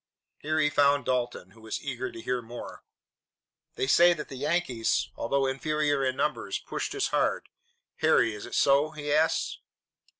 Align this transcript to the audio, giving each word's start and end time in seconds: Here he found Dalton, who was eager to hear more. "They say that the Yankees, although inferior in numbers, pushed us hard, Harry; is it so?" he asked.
Here 0.39 0.57
he 0.59 0.71
found 0.71 1.05
Dalton, 1.05 1.51
who 1.51 1.61
was 1.61 1.79
eager 1.79 2.11
to 2.11 2.21
hear 2.23 2.41
more. 2.41 2.83
"They 3.75 3.85
say 3.85 4.15
that 4.15 4.29
the 4.29 4.35
Yankees, 4.35 5.09
although 5.15 5.45
inferior 5.45 6.03
in 6.03 6.15
numbers, 6.15 6.57
pushed 6.57 6.95
us 6.95 7.09
hard, 7.09 7.47
Harry; 7.97 8.33
is 8.33 8.47
it 8.47 8.55
so?" 8.55 8.89
he 8.89 9.13
asked. 9.13 9.59